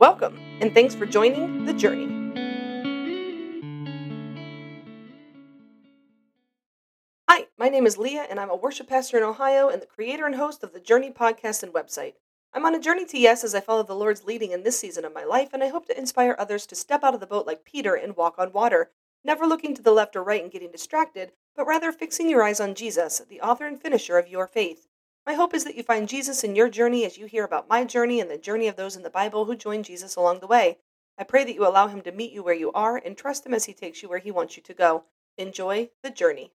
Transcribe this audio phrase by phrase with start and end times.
[0.00, 2.06] Welcome, and thanks for joining The Journey.
[7.28, 10.24] Hi, my name is Leah, and I'm a worship pastor in Ohio and the creator
[10.24, 12.14] and host of the Journey podcast and website.
[12.54, 15.04] I'm on a journey to yes as I follow the Lord's leading in this season
[15.04, 17.46] of my life, and I hope to inspire others to step out of the boat
[17.46, 18.92] like Peter and walk on water,
[19.22, 22.58] never looking to the left or right and getting distracted, but rather fixing your eyes
[22.58, 24.86] on Jesus, the author and finisher of your faith.
[25.26, 27.84] My hope is that you find Jesus in your journey as you hear about my
[27.84, 30.78] journey and the journey of those in the Bible who joined Jesus along the way.
[31.18, 33.52] I pray that you allow him to meet you where you are and trust him
[33.52, 35.04] as he takes you where he wants you to go.
[35.36, 36.52] Enjoy the journey.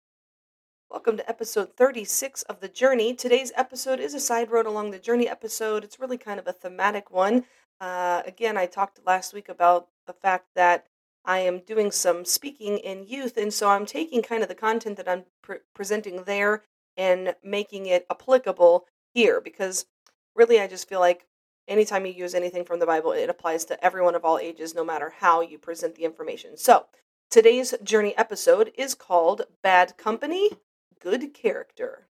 [0.91, 3.15] Welcome to episode 36 of The Journey.
[3.15, 5.83] Today's episode is a side road along the journey episode.
[5.83, 7.47] It's really kind of a thematic one.
[7.81, 10.87] Uh, again, I talked last week about the fact that
[11.25, 14.97] I am doing some speaking in youth, and so I'm taking kind of the content
[14.99, 16.65] that I'm pre- presenting there
[17.01, 19.87] and making it applicable here because
[20.35, 21.27] really I just feel like
[21.67, 24.85] anytime you use anything from the Bible, it applies to everyone of all ages, no
[24.85, 26.57] matter how you present the information.
[26.57, 26.87] So,
[27.31, 30.51] today's journey episode is called Bad Company
[31.01, 32.07] good character.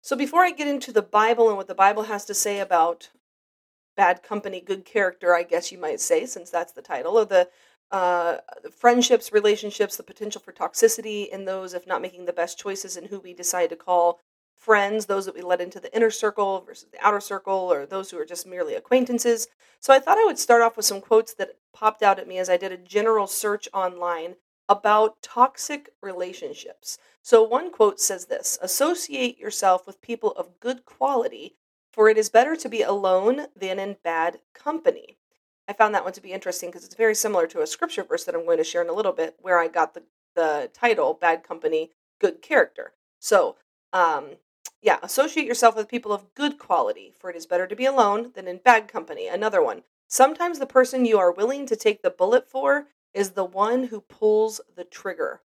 [0.00, 3.10] So before I get into the Bible and what the Bible has to say about
[3.96, 7.48] bad company, good character, I guess you might say, since that's the title, of the
[7.92, 8.38] uh,
[8.74, 13.06] friendships, relationships, the potential for toxicity in those if not making the best choices in
[13.06, 14.18] who we decide to call
[14.56, 18.10] friends, those that we let into the inner circle versus the outer circle, or those
[18.10, 19.48] who are just merely acquaintances.
[19.80, 22.38] So I thought I would start off with some quotes that popped out at me
[22.38, 24.36] as I did a general search online
[24.68, 26.96] about toxic relationships.
[27.22, 31.56] So, one quote says this Associate yourself with people of good quality,
[31.92, 35.18] for it is better to be alone than in bad company.
[35.68, 38.24] I found that one to be interesting because it's very similar to a scripture verse
[38.24, 40.02] that I'm going to share in a little bit, where I got the,
[40.34, 42.92] the title Bad Company, Good Character.
[43.20, 43.56] So,
[43.92, 44.32] um,
[44.82, 48.32] yeah, associate yourself with people of good quality, for it is better to be alone
[48.34, 49.28] than in bad company.
[49.28, 49.82] Another one.
[50.08, 54.00] Sometimes the person you are willing to take the bullet for is the one who
[54.00, 55.40] pulls the trigger.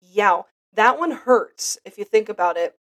[0.00, 2.78] Yeah, that one hurts if you think about it.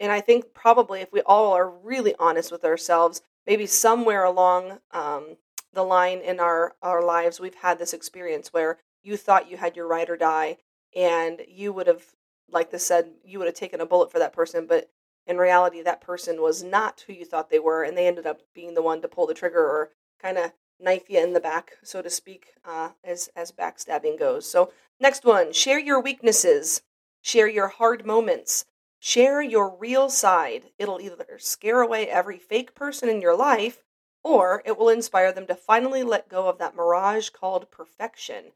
[0.00, 4.78] And I think probably if we all are really honest with ourselves, maybe somewhere along
[4.90, 5.36] um,
[5.74, 9.76] the line in our, our lives, we've had this experience where you thought you had
[9.76, 10.58] your ride or die,
[10.96, 12.04] and you would have,
[12.50, 14.90] like this said, you would have taken a bullet for that person, but
[15.26, 18.40] in reality, that person was not who you thought they were, and they ended up
[18.54, 19.90] being the one to pull the trigger or
[20.20, 24.48] kind of knife you in the back, so to speak, uh, as as backstabbing goes.
[24.48, 26.82] So next one, share your weaknesses,
[27.22, 28.66] share your hard moments,
[28.98, 30.64] share your real side.
[30.78, 33.82] It'll either scare away every fake person in your life,
[34.24, 38.46] or it will inspire them to finally let go of that mirage called perfection,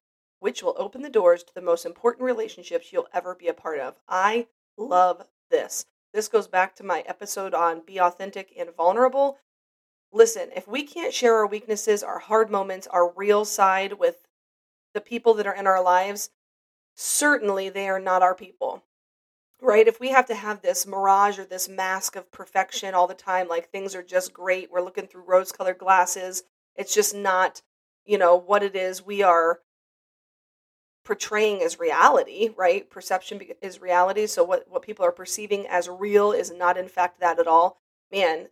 [0.40, 3.78] which will open the doors to the most important relationships you'll ever be a part
[3.78, 3.94] of.
[4.08, 5.86] I love this.
[6.12, 9.38] This goes back to my episode on be authentic and vulnerable
[10.12, 14.26] listen, if we can't share our weaknesses, our hard moments, our real side with
[14.94, 16.30] the people that are in our lives,
[16.94, 18.84] certainly they are not our people.
[19.60, 19.88] Right?
[19.88, 23.48] If we have to have this mirage or this mask of perfection all the time,
[23.48, 26.44] like things are just great, we're looking through rose colored glasses,
[26.76, 27.62] it's just not,
[28.04, 29.60] you know, what it is we are
[31.04, 32.88] portraying as reality, right?
[32.90, 34.26] Perception is reality.
[34.26, 37.80] So what, what people are perceiving as real is not in fact that at all.
[38.12, 38.48] Man,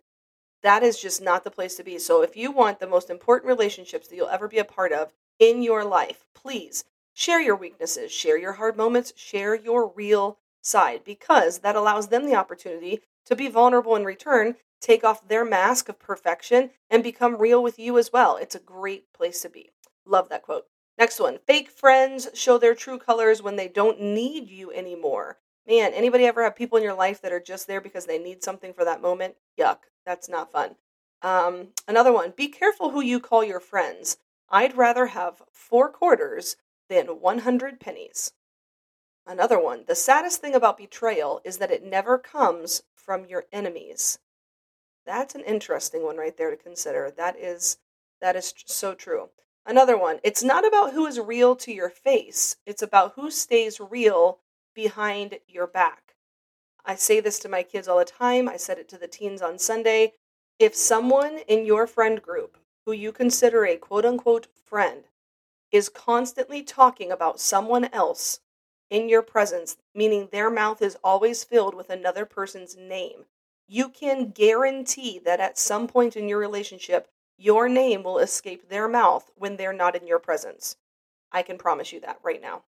[0.62, 1.98] that is just not the place to be.
[1.98, 5.12] So if you want the most important relationships that you'll ever be a part of
[5.38, 11.02] in your life, please share your weaknesses, share your hard moments, share your real side
[11.04, 15.88] because that allows them the opportunity to be vulnerable in return, take off their mask
[15.88, 18.36] of perfection, and become real with you as well.
[18.36, 19.70] It's a great place to be.
[20.04, 20.66] Love that quote.
[20.98, 25.38] Next one fake friends show their true colors when they don't need you anymore.
[25.66, 28.42] Man, anybody ever have people in your life that are just there because they need
[28.42, 29.34] something for that moment?
[29.58, 30.76] Yuck, that's not fun.
[31.22, 34.18] Um, another one be careful who you call your friends.
[34.48, 36.56] I'd rather have four quarters
[36.88, 38.32] than 100 pennies.
[39.26, 44.18] Another one the saddest thing about betrayal is that it never comes from your enemies.
[45.04, 47.10] That's an interesting one right there to consider.
[47.10, 47.78] That is
[48.20, 49.30] that is so true.
[49.64, 52.56] Another one, it's not about who is real to your face.
[52.66, 54.38] It's about who stays real
[54.74, 56.14] behind your back.
[56.84, 58.48] I say this to my kids all the time.
[58.48, 60.12] I said it to the teens on Sunday.
[60.60, 65.08] If someone in your friend group who you consider a quote unquote friend
[65.72, 68.38] is constantly talking about someone else
[68.90, 73.24] in your presence, meaning their mouth is always filled with another person's name,
[73.68, 78.88] you can guarantee that at some point in your relationship, your name will escape their
[78.88, 80.76] mouth when they're not in your presence.
[81.32, 82.62] I can promise you that right now.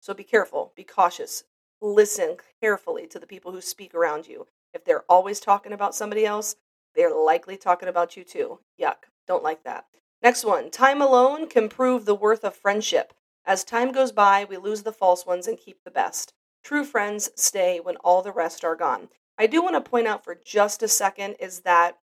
[0.00, 1.44] So be careful, be cautious,
[1.80, 4.46] listen carefully to the people who speak around you.
[4.72, 6.56] If they're always talking about somebody else,
[6.94, 8.60] they're likely talking about you too.
[8.80, 9.08] Yuck.
[9.26, 9.86] Don't like that.
[10.22, 13.12] Next one time alone can prove the worth of friendship.
[13.46, 16.32] As time goes by, we lose the false ones and keep the best.
[16.62, 19.08] True friends stay when all the rest are gone.
[19.36, 21.98] I do want to point out for just a second is that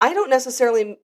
[0.00, 0.98] I don't necessarily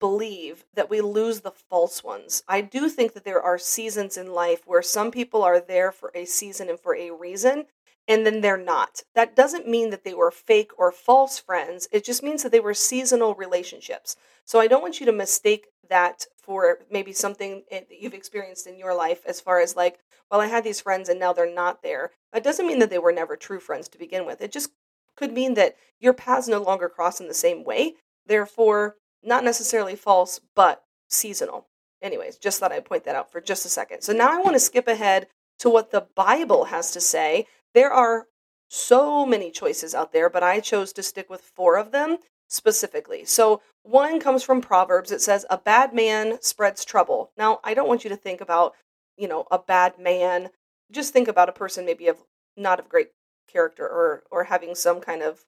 [0.00, 2.42] believe that we lose the false ones.
[2.48, 6.10] I do think that there are seasons in life where some people are there for
[6.14, 7.66] a season and for a reason,
[8.10, 9.04] and then they're not.
[9.14, 11.86] That doesn't mean that they were fake or false friends.
[11.92, 14.16] It just means that they were seasonal relationships.
[14.44, 18.76] So I don't want you to mistake that for maybe something that you've experienced in
[18.76, 21.84] your life as far as like, well, I had these friends and now they're not
[21.84, 22.10] there.
[22.32, 24.40] That doesn't mean that they were never true friends to begin with.
[24.40, 24.72] It just
[25.16, 27.94] could mean that your paths no longer cross in the same way.
[28.26, 31.68] Therefore, not necessarily false, but seasonal.
[32.02, 34.02] Anyways, just thought I'd point that out for just a second.
[34.02, 35.28] So now I want to skip ahead
[35.60, 37.46] to what the Bible has to say.
[37.74, 38.26] There are
[38.68, 42.18] so many choices out there, but I chose to stick with four of them
[42.48, 43.24] specifically.
[43.24, 45.10] So one comes from Proverbs.
[45.10, 47.32] It says, A bad man spreads trouble.
[47.36, 48.74] Now, I don't want you to think about,
[49.16, 50.50] you know, a bad man.
[50.90, 52.18] Just think about a person maybe of
[52.56, 53.08] not of great
[53.50, 55.44] character or or having some kind of,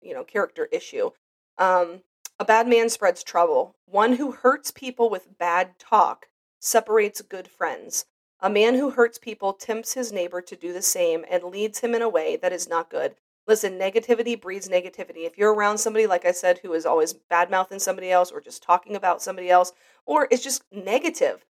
[0.00, 1.10] you know, character issue.
[1.58, 2.02] Um,
[2.38, 3.74] a bad man spreads trouble.
[3.86, 6.28] One who hurts people with bad talk
[6.60, 8.06] separates good friends.
[8.40, 11.92] A man who hurts people tempts his neighbor to do the same and leads him
[11.92, 13.16] in a way that is not good.
[13.48, 15.26] Listen, negativity breeds negativity.
[15.26, 18.40] If you're around somebody, like I said, who is always bad mouthing somebody else or
[18.40, 19.72] just talking about somebody else,
[20.06, 21.44] or is just negative,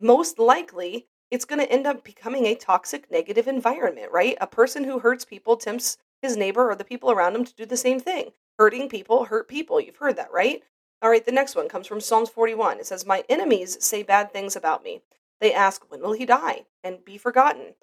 [0.00, 4.36] most likely it's going to end up becoming a toxic, negative environment, right?
[4.40, 7.66] A person who hurts people tempts his neighbor or the people around him to do
[7.66, 8.30] the same thing.
[8.58, 9.80] Hurting people hurt people.
[9.80, 10.62] You've heard that, right?
[11.02, 12.78] All right, the next one comes from Psalms 41.
[12.78, 15.02] It says, My enemies say bad things about me.
[15.40, 17.74] They ask, When will he die and be forgotten?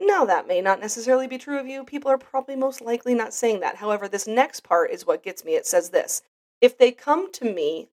[0.00, 1.82] Now, that may not necessarily be true of you.
[1.82, 3.76] People are probably most likely not saying that.
[3.76, 5.54] However, this next part is what gets me.
[5.54, 6.22] It says this
[6.60, 7.88] If they come to me,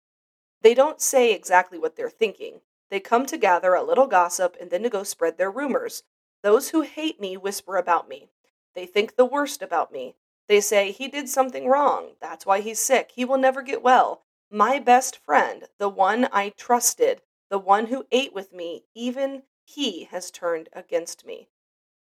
[0.63, 2.61] they don't say exactly what they're thinking.
[2.91, 6.05] They come to gather a little gossip and then to go spread their rumors.
[6.43, 8.31] Those who hate me whisper about me.
[8.75, 10.15] They think the worst about me.
[10.47, 12.13] They say, He did something wrong.
[12.21, 13.13] That's why he's sick.
[13.15, 14.23] He will never get well.
[14.51, 20.05] My best friend, the one I trusted, the one who ate with me, even he
[20.05, 21.49] has turned against me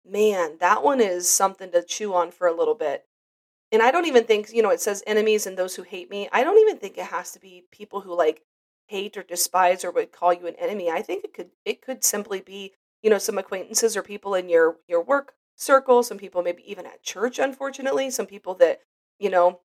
[0.05, 3.05] man, that one is something to chew on for a little bit.
[3.71, 6.29] And I don't even think, you know, it says enemies and those who hate me.
[6.31, 8.43] I don't even think it has to be people who like
[8.87, 10.91] hate or despise or would call you an enemy.
[10.91, 14.49] I think it could it could simply be, you know, some acquaintances or people in
[14.49, 18.81] your your work circle, some people maybe even at church unfortunately, some people that,
[19.17, 19.61] you know,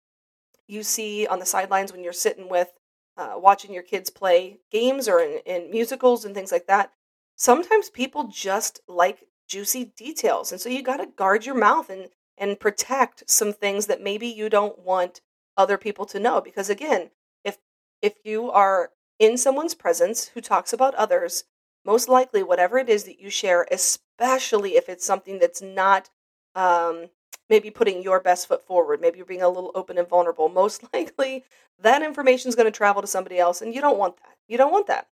[0.68, 2.74] you see on the sidelines when you're sitting with
[3.18, 6.92] uh, watching your kids play games or in, in musicals and things like that.
[7.36, 10.52] Sometimes people just like juicy details.
[10.52, 14.28] And so you got to guard your mouth and and protect some things that maybe
[14.28, 15.22] you don't want
[15.56, 17.12] other people to know because again,
[17.44, 17.58] if
[18.02, 18.90] if you are
[19.20, 21.44] in someone's presence who talks about others,
[21.86, 26.10] most likely whatever it is that you share, especially if it's something that's not
[26.56, 27.10] um,
[27.50, 30.84] maybe putting your best foot forward, maybe you're being a little open and vulnerable, most
[30.94, 31.44] likely
[31.82, 34.38] that information is going to travel to somebody else, and you don't want that.
[34.48, 35.08] You don't want that.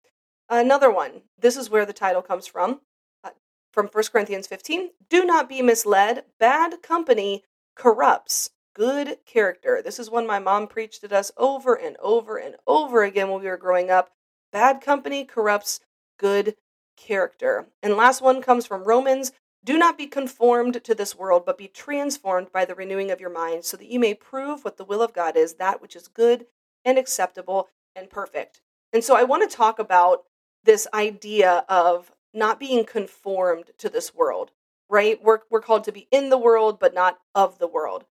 [0.50, 2.82] Another one, this is where the title comes from
[3.24, 3.30] uh,
[3.72, 6.26] from 1 Corinthians 15 Do not be misled.
[6.40, 7.44] Bad company
[7.76, 9.82] corrupts good character.
[9.84, 13.42] This is one my mom preached at us over and over and over again when
[13.42, 14.12] we were growing up.
[14.52, 15.80] Bad company corrupts
[16.18, 16.56] good
[16.98, 17.68] character.
[17.82, 19.32] And last one comes from Romans
[19.64, 23.30] Do not be conformed to this world, but be transformed by the renewing of your
[23.30, 26.08] mind, so that you may prove what the will of God is, that which is
[26.08, 26.48] good
[26.84, 28.62] and acceptable and perfect.
[28.92, 30.24] And so I want to talk about
[30.64, 34.52] this idea of not being conformed to this world,
[34.90, 35.22] right?
[35.24, 38.06] We're, we're called to be in the world, but not of the world.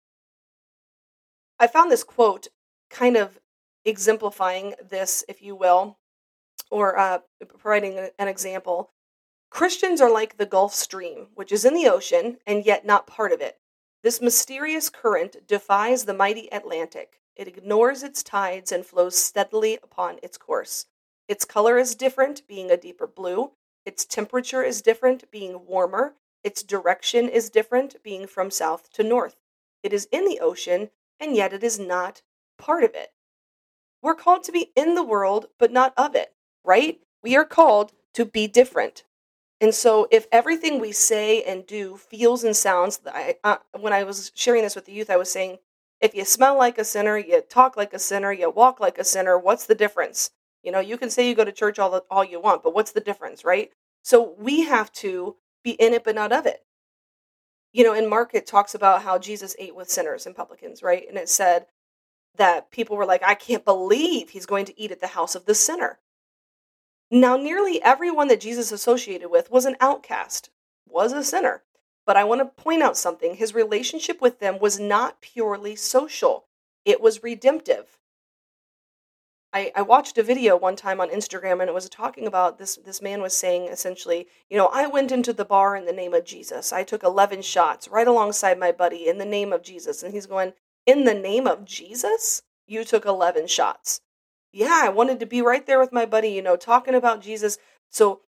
[1.59, 2.47] I found this quote
[2.89, 3.39] kind of
[3.85, 5.97] exemplifying this, if you will,
[6.69, 8.91] or uh, providing an example.
[9.49, 13.31] Christians are like the Gulf Stream, which is in the ocean and yet not part
[13.31, 13.57] of it.
[14.03, 17.19] This mysterious current defies the mighty Atlantic.
[17.35, 20.85] It ignores its tides and flows steadily upon its course.
[21.27, 23.51] Its color is different, being a deeper blue,
[23.85, 26.13] its temperature is different, being warmer.
[26.43, 29.37] Its direction is different, being from south to north.
[29.81, 32.21] It is in the ocean, and yet it is not
[32.57, 33.13] part of it.
[34.01, 36.99] We're called to be in the world, but not of it, right?
[37.23, 39.05] We are called to be different.
[39.61, 44.03] And so, if everything we say and do feels and sounds, I, uh, when I
[44.03, 45.57] was sharing this with the youth, I was saying,
[45.99, 49.03] if you smell like a sinner, you talk like a sinner, you walk like a
[49.03, 50.31] sinner, what's the difference?
[50.63, 52.73] You know, you can say you go to church all the, all you want, but
[52.73, 53.71] what's the difference, right?
[54.01, 56.63] So we have to be in it but not of it.
[57.73, 61.05] You know, in Mark it talks about how Jesus ate with sinners and publicans, right?
[61.07, 61.65] And it said
[62.37, 65.45] that people were like, I can't believe he's going to eat at the house of
[65.45, 65.99] the sinner.
[67.11, 70.51] Now, nearly everyone that Jesus associated with was an outcast,
[70.87, 71.63] was a sinner.
[72.05, 73.35] But I want to point out something.
[73.35, 76.45] His relationship with them was not purely social,
[76.85, 77.97] it was redemptive.
[79.51, 82.75] I, I watched a video one time on Instagram and it was talking about this
[82.85, 86.13] this man was saying essentially, you know, I went into the bar in the name
[86.13, 86.71] of Jesus.
[86.71, 90.03] I took 11 shots right alongside my buddy in the name of Jesus.
[90.03, 90.53] And he's going,
[90.85, 92.43] "In the name of Jesus?
[92.67, 94.01] You took 11 shots."
[94.51, 97.57] Yeah, I wanted to be right there with my buddy, you know, talking about Jesus.
[97.89, 98.21] So,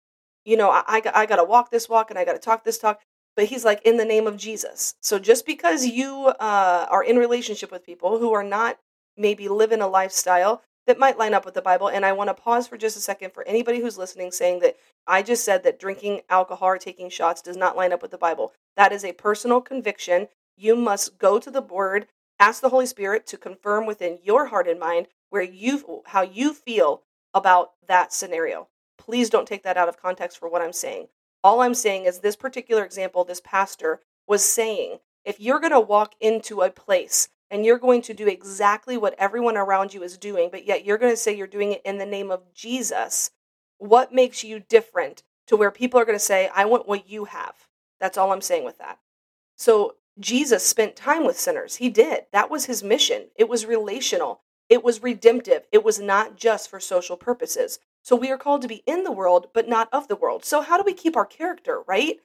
[0.44, 2.64] you know, I, I, I got to walk this walk and I got to talk
[2.64, 3.00] this talk.
[3.36, 4.94] But he's like, in the name of Jesus.
[5.00, 8.78] So just because you uh, are in relationship with people who are not
[9.16, 11.88] maybe living a lifestyle that might line up with the Bible.
[11.88, 14.76] And I want to pause for just a second for anybody who's listening saying that
[15.06, 18.18] I just said that drinking alcohol or taking shots does not line up with the
[18.18, 18.52] Bible.
[18.76, 20.28] That is a personal conviction.
[20.56, 22.08] You must go to the Word,
[22.40, 26.52] ask the Holy Spirit to confirm within your heart and mind where you how you
[26.52, 27.02] feel
[27.34, 28.68] about that scenario.
[28.96, 31.08] Please don't take that out of context for what I'm saying.
[31.44, 35.80] All I'm saying is this particular example, this pastor was saying, if you're going to
[35.80, 40.18] walk into a place and you're going to do exactly what everyone around you is
[40.18, 43.30] doing, but yet you're going to say you're doing it in the name of Jesus,
[43.78, 47.26] what makes you different to where people are going to say, I want what you
[47.26, 47.54] have?
[48.00, 48.98] That's all I'm saying with that.
[49.56, 51.76] So Jesus spent time with sinners.
[51.76, 52.24] He did.
[52.32, 53.28] That was his mission.
[53.36, 57.78] It was relational, it was redemptive, it was not just for social purposes.
[58.02, 60.44] So we are called to be in the world, but not of the world.
[60.44, 62.20] So, how do we keep our character, right?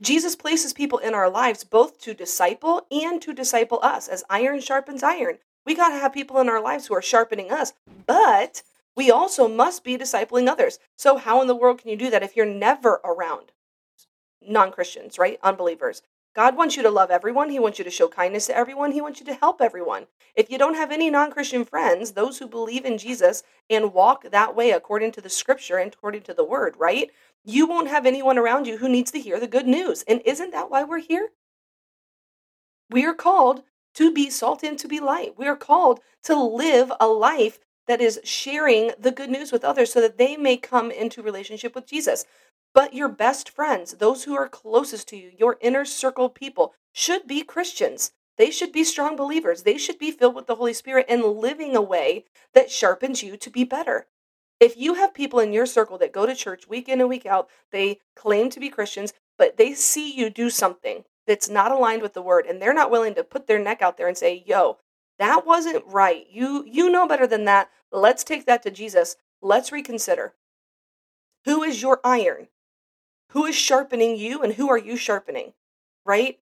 [0.00, 4.60] Jesus places people in our lives both to disciple and to disciple us as iron
[4.60, 5.38] sharpens iron.
[5.64, 7.72] We got to have people in our lives who are sharpening us,
[8.06, 8.62] but
[8.96, 10.78] we also must be discipling others.
[10.96, 13.52] So, how in the world can you do that if you're never around
[14.46, 15.38] non Christians, right?
[15.42, 16.02] Unbelievers.
[16.36, 17.50] God wants you to love everyone.
[17.50, 18.92] He wants you to show kindness to everyone.
[18.92, 20.06] He wants you to help everyone.
[20.36, 24.30] If you don't have any non Christian friends, those who believe in Jesus and walk
[24.30, 27.10] that way according to the scripture and according to the word, right?
[27.46, 30.04] you won't have anyone around you who needs to hear the good news.
[30.08, 31.30] And isn't that why we're here?
[32.90, 33.62] We are called
[33.94, 35.38] to be salt and to be light.
[35.38, 39.92] We are called to live a life that is sharing the good news with others
[39.92, 42.24] so that they may come into relationship with Jesus.
[42.76, 47.26] But your best friends, those who are closest to you, your inner circle people, should
[47.26, 48.12] be Christians.
[48.36, 49.62] They should be strong believers.
[49.62, 53.38] They should be filled with the Holy Spirit and living a way that sharpens you
[53.38, 54.08] to be better.
[54.60, 57.24] If you have people in your circle that go to church week in and week
[57.24, 62.02] out, they claim to be Christians, but they see you do something that's not aligned
[62.02, 64.44] with the word and they're not willing to put their neck out there and say,
[64.46, 64.76] "Yo,
[65.18, 66.26] that wasn't right.
[66.28, 67.70] You you know better than that.
[67.90, 69.16] Let's take that to Jesus.
[69.40, 70.34] Let's reconsider.
[71.46, 72.48] Who is your iron?
[73.36, 75.52] Who is sharpening you and who are you sharpening?"
[76.06, 76.40] Right?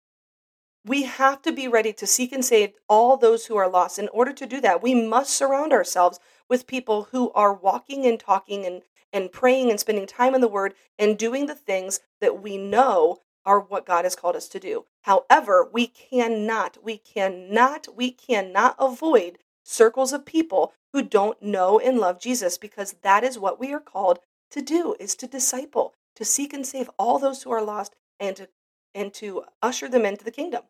[0.84, 3.98] We have to be ready to seek and save all those who are lost.
[3.98, 8.20] In order to do that, we must surround ourselves with people who are walking and
[8.20, 8.82] talking and,
[9.12, 13.22] and praying and spending time in the Word and doing the things that we know
[13.44, 14.84] are what God has called us to do.
[15.02, 21.98] However, we cannot, we cannot, we cannot avoid circles of people who don't know and
[21.98, 24.20] love Jesus because that is what we are called
[24.50, 28.37] to do is to disciple, to seek and save all those who are lost and
[28.37, 28.49] to
[28.94, 30.62] and to usher them into the kingdom,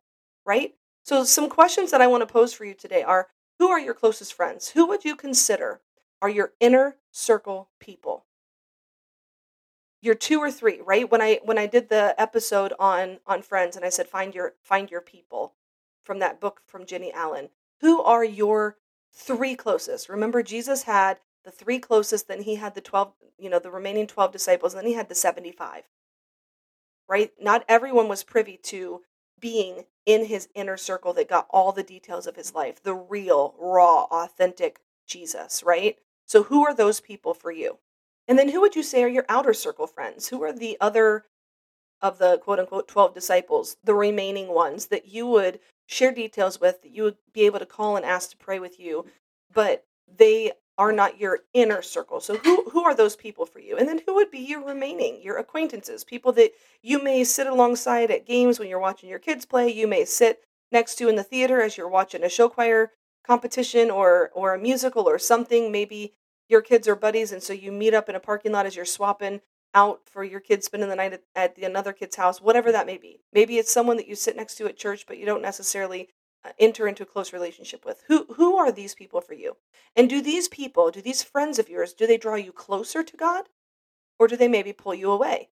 [0.47, 0.75] right?
[1.03, 3.95] So some questions that I want to pose for you today are who are your
[3.95, 4.71] closest friends?
[4.71, 5.81] Who would you consider
[6.23, 8.25] are your inner circle people?
[10.01, 11.11] Your two or three, right?
[11.11, 14.55] When I when I did the episode on on friends and I said find your
[14.63, 15.55] find your people
[16.03, 17.51] from that book from Jennie Allen.
[17.81, 18.77] Who are your
[19.13, 20.09] three closest?
[20.09, 24.07] Remember Jesus had the three closest, then he had the 12, you know, the remaining
[24.07, 25.85] 12 disciples, and then he had the 75.
[27.09, 27.33] Right?
[27.41, 29.03] Not everyone was privy to
[29.41, 33.55] being in his inner circle that got all the details of his life, the real,
[33.59, 35.99] raw, authentic Jesus, right?
[36.27, 37.79] So, who are those people for you?
[38.27, 40.29] And then, who would you say are your outer circle friends?
[40.29, 41.25] Who are the other
[42.01, 46.83] of the quote unquote 12 disciples, the remaining ones that you would share details with,
[46.83, 49.07] that you would be able to call and ask to pray with you,
[49.53, 52.21] but they are not your inner circle.
[52.21, 53.77] So who who are those people for you?
[53.77, 58.11] And then who would be your remaining, your acquaintances, people that you may sit alongside
[58.11, 60.41] at games when you're watching your kids play, you may sit
[60.73, 62.91] next to in the theater as you're watching a show choir
[63.25, 66.13] competition or or a musical or something, maybe
[66.49, 68.85] your kids are buddies and so you meet up in a parking lot as you're
[68.85, 69.41] swapping
[69.75, 72.87] out for your kids spending the night at, at the another kid's house, whatever that
[72.87, 73.21] may be.
[73.33, 76.09] Maybe it's someone that you sit next to at church but you don't necessarily
[76.45, 78.03] Uh, enter into a close relationship with?
[78.09, 79.57] Who who are these people for you?
[79.97, 83.17] And do these people do these friends of yours do they draw you closer to
[83.17, 83.49] god?
[84.19, 85.49] Or do they maybe pull you away?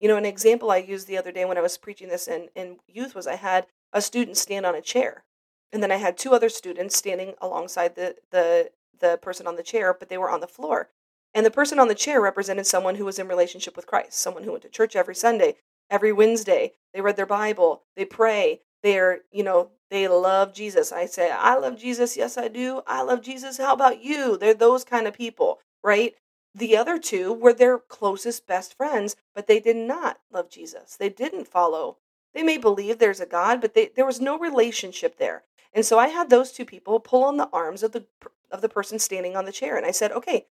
[0.00, 2.48] You know an example i used the other day when i was preaching this in,
[2.54, 5.24] in youth was i had a student stand on a chair.
[5.72, 9.62] And then I had two other students standing alongside the the the person on the
[9.62, 10.90] chair, but they were on the floor.
[11.34, 14.44] And the person on the chair represented someone who was in relationship with Christ, someone
[14.44, 15.56] who went to church every Sunday,
[15.90, 16.74] every Wednesday.
[16.92, 20.92] They read their Bible, they pray, they're, you know, they love Jesus.
[20.92, 22.16] I say, I love Jesus.
[22.16, 22.80] Yes, I do.
[22.86, 23.58] I love Jesus.
[23.58, 24.38] How about you?
[24.38, 26.14] They're those kind of people, right?
[26.54, 30.96] The other two were their closest best friends, but they did not love Jesus.
[30.96, 31.98] They didn't follow.
[32.32, 35.42] They may believe there's a God, but they, there was no relationship there.
[35.74, 38.06] And so I had those two people pull on the arms of the
[38.50, 40.46] of the person standing on the chair and I said, "Okay,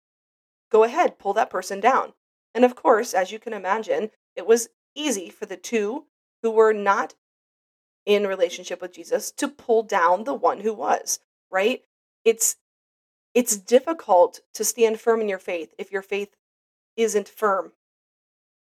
[0.71, 2.13] go ahead, pull that person down."
[2.53, 6.05] And of course, as you can imagine, it was easy for the two
[6.43, 7.15] who were not
[8.07, 11.19] in relationship with Jesus to pull down the one who was,
[11.51, 11.83] right?
[12.23, 12.55] It's
[13.35, 16.35] it's difficult to stand firm in your faith if your faith
[16.95, 17.73] isn't firm,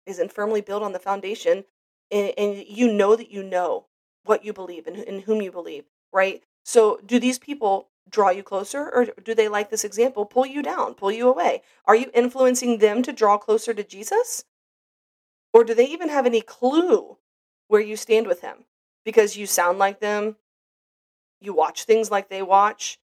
[0.05, 1.65] isn't firmly built on the foundation,
[2.11, 3.87] and, and you know that you know
[4.25, 6.43] what you believe and in whom you believe, right?
[6.65, 10.61] So, do these people draw you closer, or do they, like this example, pull you
[10.61, 11.62] down, pull you away?
[11.85, 14.45] Are you influencing them to draw closer to Jesus?
[15.53, 17.17] Or do they even have any clue
[17.69, 18.65] where you stand with Him?
[19.06, 20.36] Because you sound like them,
[21.40, 22.98] you watch things like they watch,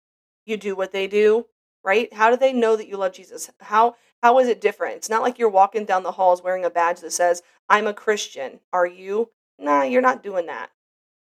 [0.46, 1.46] you do what they do,
[1.84, 2.12] right?
[2.14, 3.52] How do they know that you love Jesus?
[3.60, 4.96] How how is it different?
[4.96, 7.94] It's not like you're walking down the halls wearing a badge that says, "I'm a
[7.94, 9.30] Christian." Are you?
[9.60, 10.72] Nah, you're not doing that.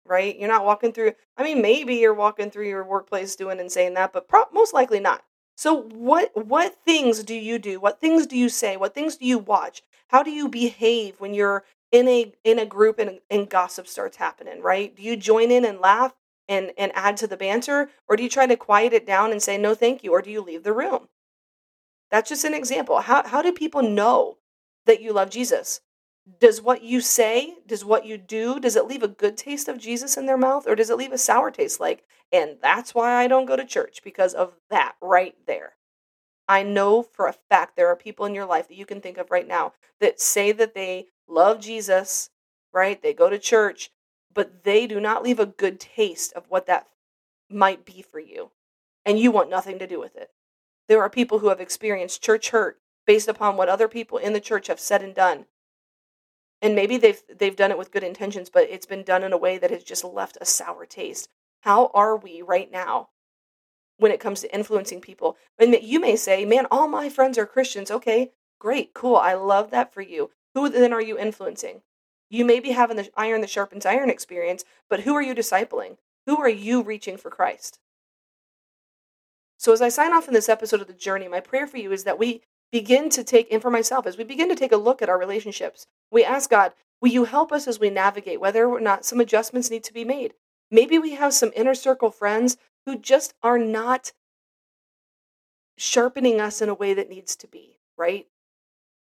[0.05, 0.37] Right?
[0.37, 3.95] You're not walking through I mean, maybe you're walking through your workplace doing and saying
[3.95, 5.23] that, but pro- most likely not.
[5.55, 7.79] So what what things do you do?
[7.79, 8.75] What things do you say?
[8.75, 9.81] What things do you watch?
[10.09, 14.17] How do you behave when you're in a in a group and, and gossip starts
[14.17, 14.95] happening, right?
[14.95, 16.13] Do you join in and laugh
[16.47, 19.41] and and add to the banter, or do you try to quiet it down and
[19.41, 21.09] say no, thank you, or do you leave the room?
[22.11, 22.99] That's just an example.
[23.01, 24.37] How how do people know
[24.85, 25.81] that you love Jesus?
[26.39, 29.77] Does what you say, does what you do, does it leave a good taste of
[29.77, 31.79] Jesus in their mouth, or does it leave a sour taste?
[31.79, 35.73] Like, and that's why I don't go to church because of that right there.
[36.47, 39.17] I know for a fact there are people in your life that you can think
[39.17, 42.29] of right now that say that they love Jesus,
[42.73, 43.01] right?
[43.01, 43.91] They go to church,
[44.33, 46.87] but they do not leave a good taste of what that
[47.49, 48.51] might be for you.
[49.05, 50.31] And you want nothing to do with it.
[50.87, 54.39] There are people who have experienced church hurt based upon what other people in the
[54.39, 55.45] church have said and done.
[56.61, 59.37] And maybe they've they've done it with good intentions, but it's been done in a
[59.37, 61.29] way that has just left a sour taste.
[61.61, 63.09] How are we right now
[63.97, 65.37] when it comes to influencing people?
[65.59, 69.15] And you may say, "Man, all my friends are Christians." Okay, great, cool.
[69.15, 70.31] I love that for you.
[70.55, 71.81] Who then are you influencing?
[72.29, 75.97] You may be having the iron that sharpens iron experience, but who are you discipling?
[76.25, 77.79] Who are you reaching for Christ?
[79.57, 81.91] So, as I sign off in this episode of The Journey, my prayer for you
[81.91, 82.41] is that we
[82.71, 85.19] begin to take, and for myself, as we begin to take a look at our
[85.19, 89.19] relationships, we ask God, will you help us as we navigate whether or not some
[89.19, 90.33] adjustments need to be made?
[90.71, 94.13] Maybe we have some inner circle friends who just are not
[95.77, 98.27] sharpening us in a way that needs to be, right?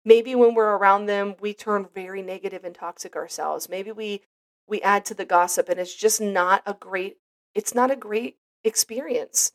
[0.06, 3.70] Maybe when we're around them we turn very negative and toxic ourselves.
[3.70, 4.22] Maybe we
[4.68, 7.18] we add to the gossip and it's just not a great
[7.54, 9.52] it's not a great experience.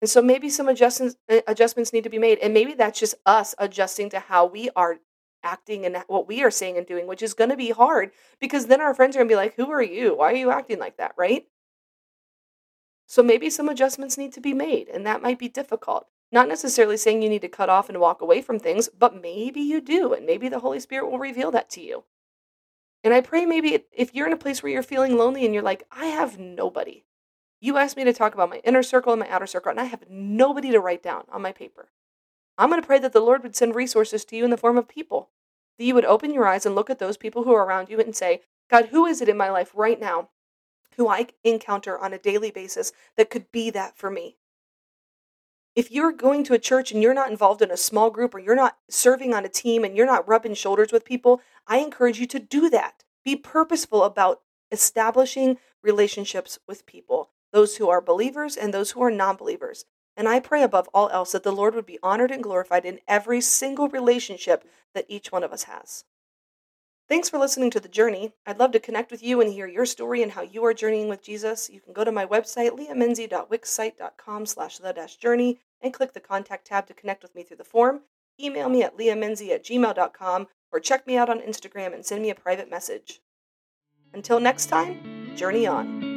[0.00, 3.16] And so maybe some adjustments uh, adjustments need to be made and maybe that's just
[3.26, 4.98] us adjusting to how we are
[5.44, 8.66] acting and what we are saying and doing which is going to be hard because
[8.66, 10.16] then our friends are going to be like who are you?
[10.16, 11.14] Why are you acting like that?
[11.16, 11.46] Right?
[13.06, 16.96] So maybe some adjustments need to be made and that might be difficult not necessarily
[16.96, 20.12] saying you need to cut off and walk away from things, but maybe you do,
[20.12, 22.04] and maybe the Holy Spirit will reveal that to you.
[23.02, 25.62] And I pray maybe if you're in a place where you're feeling lonely and you're
[25.62, 27.04] like, I have nobody.
[27.60, 29.84] You asked me to talk about my inner circle and my outer circle, and I
[29.84, 31.88] have nobody to write down on my paper.
[32.56, 34.78] I'm going to pray that the Lord would send resources to you in the form
[34.78, 35.30] of people.
[35.78, 38.00] That you would open your eyes and look at those people who are around you
[38.00, 40.28] and say, God, who is it in my life right now
[40.96, 44.36] who I encounter on a daily basis that could be that for me?
[45.78, 48.40] If you're going to a church and you're not involved in a small group or
[48.40, 52.18] you're not serving on a team and you're not rubbing shoulders with people, I encourage
[52.18, 53.04] you to do that.
[53.24, 54.40] Be purposeful about
[54.72, 59.84] establishing relationships with people, those who are believers and those who are non believers.
[60.16, 62.98] And I pray above all else that the Lord would be honored and glorified in
[63.06, 64.64] every single relationship
[64.94, 66.02] that each one of us has.
[67.08, 68.32] Thanks for listening to The Journey.
[68.44, 71.08] I'd love to connect with you and hear your story and how you are journeying
[71.08, 71.70] with Jesus.
[71.70, 76.94] You can go to my website, leahmenzie.wixsite.com slash the-journey and click the Contact tab to
[76.94, 78.02] connect with me through the form.
[78.40, 82.30] Email me at leahmenzie at gmail.com or check me out on Instagram and send me
[82.30, 83.20] a private message.
[84.12, 86.07] Until next time, journey on.